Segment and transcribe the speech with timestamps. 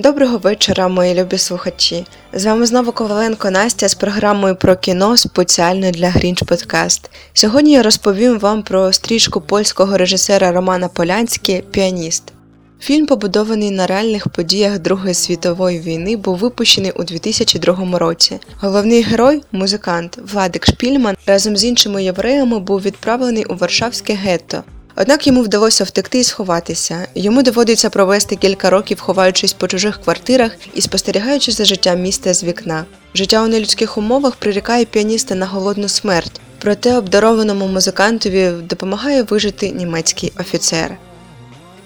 [0.00, 2.06] Доброго вечора, мої любі слухачі.
[2.32, 7.10] З вами знову Коваленко Настя з програмою про кіно спеціально для Грінч Подкаст.
[7.32, 12.32] Сьогодні я розповім вам про стрічку польського режисера Романа Полянський Піаніст.
[12.80, 18.38] Фільм, побудований на реальних подіях Другої світової війни, був випущений у 2002 році.
[18.60, 24.62] Головний герой, музикант Владик Шпільман, разом з іншими євреями був відправлений у Варшавське гетто.
[25.00, 27.06] Однак йому вдалося втекти і сховатися.
[27.14, 32.44] Йому доводиться провести кілька років, ховаючись по чужих квартирах і спостерігаючи за життям міста з
[32.44, 32.84] вікна.
[33.14, 40.32] Життя у нелюдських умовах прирікає піаніста на голодну смерть, проте обдарованому музикантові допомагає вижити німецький
[40.40, 40.96] офіцер.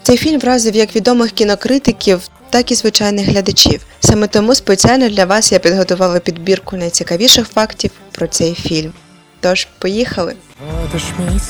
[0.02, 3.80] Цей фільм вразив як відомих кінокритиків, так і звичайних глядачів.
[4.00, 8.92] Саме тому спеціально для вас я підготувала підбірку найцікавіших фактів про цей фільм.
[9.40, 10.34] Тож, поїхали!
[10.82, 11.40] Водиш мій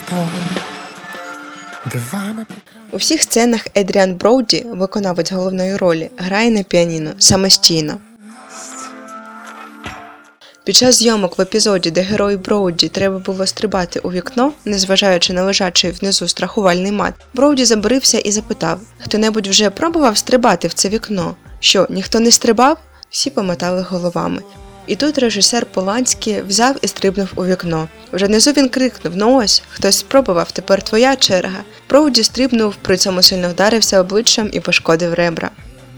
[2.93, 7.99] У всіх сценах Едріан Броуді, виконавець головної ролі, грає на піаніно самостійно.
[10.65, 15.43] Під час зйомок в епізоді, де герою Броуді треба було стрибати у вікно, незважаючи на
[15.43, 21.37] лежачий внизу страхувальний мат, Броуді заборився і запитав: хто-небудь вже пробував стрибати в це вікно?
[21.61, 22.79] Що, ніхто не стрибав?
[23.11, 24.43] Всі помотали головами.
[24.87, 27.89] І тут режисер Поланський взяв і стрибнув у вікно.
[28.13, 31.59] Вже внизу він крикнув: Ну ось, хтось спробував, тепер твоя черга.
[31.89, 35.51] Броуді стрибнув, при цьому сильно вдарився обличчям і пошкодив ребра.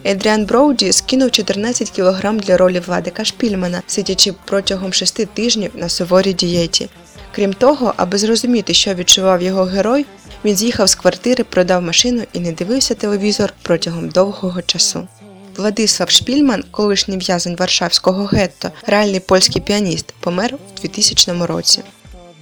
[0.04, 6.32] Едріан Броуді скинув 14 кг для ролі Владика Шпільмана, сидячи протягом шести тижнів на суворій
[6.32, 6.88] дієті.
[7.34, 10.06] Крім того, аби зрозуміти, що відчував його герой,
[10.44, 15.08] він з'їхав з квартири, продав машину і не дивився телевізор протягом довгого часу.
[15.56, 21.82] Владислав Шпільман, колишній в'язень Варшавського гетто, реальний польський піаніст, помер у 2000 році.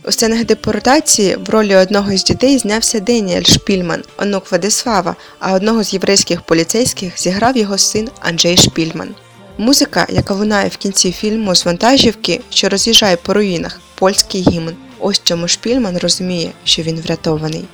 [0.04, 5.84] У сценах депортації в ролі одного з дітей знявся Деніель Шпільман, онук Владислава, а одного
[5.84, 9.14] з єврейських поліцейських зіграв його син Анджей Шпільман.
[9.58, 14.76] Музика, яка лунає в кінці фільму з вантажівки, що роз'їжджає по руїнах, польський гімн.
[14.98, 17.64] Ось чому Шпільман розуміє, що він врятований.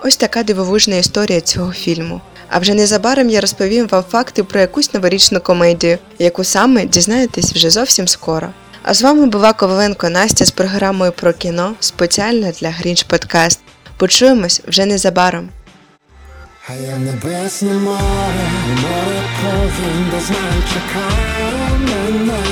[0.00, 2.20] Ось така дивовижна історія цього фільму.
[2.48, 7.70] А вже незабаром я розповім вам факти про якусь новорічну комедію, яку саме дізнаєтесь вже
[7.70, 8.48] зовсім скоро.
[8.82, 13.60] А з вами була Коваленко Настя з програмою про кіно спеціально для Грінч Подкаст.
[13.96, 15.48] Почуємось вже незабаром.
[16.68, 18.48] А я небесне море,
[18.82, 21.34] море повін, де знаю, чекає
[21.78, 22.44] мене,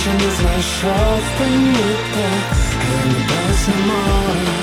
[0.00, 2.28] ще не знайшов пеніте,
[2.78, 4.58] а я небесне море,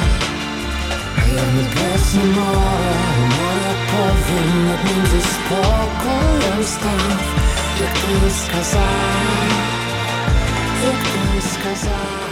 [1.18, 2.89] а я небесне море
[4.30, 7.22] повін, над ним зі спокоєм став,
[7.82, 9.52] як ти сказав,
[10.84, 12.29] як ти сказав.